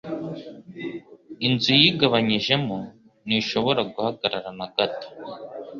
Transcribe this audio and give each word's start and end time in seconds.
Inzu 1.47 1.71
yigabanyijemo 1.81 2.77
ntishobora 3.25 3.81
guhagarara 3.93 4.49
na 4.57 4.67
gato 4.75 5.07